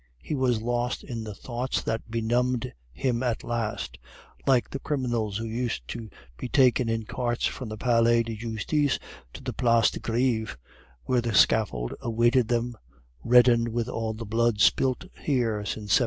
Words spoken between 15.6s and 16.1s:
since 1793.